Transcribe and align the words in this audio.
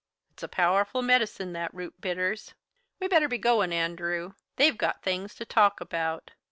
It's 0.31 0.41
a 0.41 0.47
powerful 0.47 1.03
medicine, 1.03 1.53
that 1.53 1.71
root 1.75 2.01
bitters. 2.01 2.55
We 2.99 3.07
better 3.07 3.27
be 3.27 3.37
goin', 3.37 3.71
Andrew. 3.71 4.33
They've 4.55 4.75
got 4.75 5.03
things 5.03 5.35
to 5.35 5.45
talk 5.45 5.79
about. 5.79 6.31